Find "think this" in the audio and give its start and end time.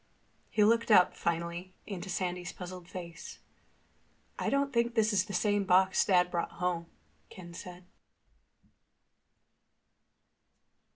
4.73-5.13